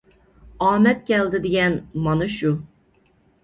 [0.67, 1.77] ئامەت كەلدى دېگەن
[2.09, 2.57] مانا شۇ!